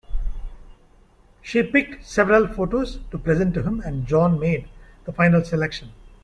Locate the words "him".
3.61-3.81